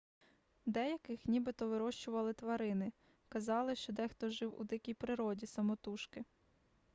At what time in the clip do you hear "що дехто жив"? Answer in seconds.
3.75-4.61